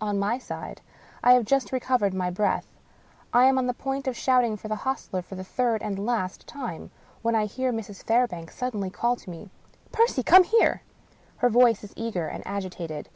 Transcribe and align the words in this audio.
On 0.00 0.18
my 0.18 0.38
side, 0.38 0.80
I 1.22 1.34
have 1.34 1.44
just 1.44 1.70
recovered 1.70 2.12
my 2.12 2.30
breath, 2.32 2.66
I 3.32 3.44
am 3.44 3.58
on 3.58 3.68
the 3.68 3.72
point 3.72 4.08
of 4.08 4.16
shout 4.16 4.42
ing 4.42 4.56
for 4.56 4.66
the 4.66 4.74
hostler 4.82 5.22
for 5.22 5.36
the 5.36 5.44
third 5.44 5.84
and 5.84 6.04
last 6.04 6.48
time, 6.48 6.90
when 7.22 7.36
I 7.36 7.44
hear 7.46 7.72
Mrs. 7.72 8.02
Fairbank 8.02 8.50
suddenly 8.50 8.90
call 8.90 9.14
to 9.14 9.30
me:" 9.30 9.50
Percy! 9.92 10.24
come 10.24 10.42
here 10.42 10.82
I" 10.84 11.14
Her 11.42 11.48
voice 11.48 11.84
is 11.84 11.94
eager 11.96 12.26
and 12.26 12.44
agitated. 12.44 13.08